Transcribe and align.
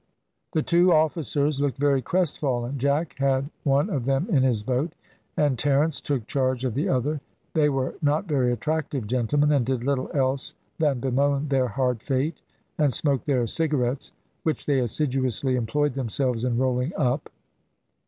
The 0.53 0.63
two 0.63 0.91
officers 0.91 1.61
looked 1.61 1.77
very 1.77 2.01
crestfallen. 2.01 2.79
Jack 2.79 3.13
had 3.19 3.51
one 3.63 3.87
of 3.91 4.05
them 4.05 4.25
in 4.31 4.41
his 4.41 4.63
boat, 4.63 4.93
and 5.37 5.59
Terence 5.59 6.01
took 6.01 6.25
charge 6.25 6.65
of 6.65 6.73
the 6.73 6.89
other. 6.89 7.21
They 7.53 7.69
were 7.69 7.93
not 8.01 8.25
very 8.25 8.51
attractive 8.51 9.05
gentlemen, 9.05 9.51
and 9.51 9.63
did 9.63 9.83
little 9.83 10.09
else 10.11 10.55
than 10.79 11.01
bemoan 11.01 11.49
their 11.49 11.67
hard 11.67 12.01
fate 12.01 12.41
and 12.79 12.91
smoke 12.91 13.25
their 13.25 13.45
cigarettes, 13.45 14.11
which 14.41 14.65
they 14.65 14.79
assiduously 14.79 15.55
employed 15.55 15.93
themselves 15.93 16.45
in 16.45 16.57
rolling 16.57 16.93
up. 16.97 17.29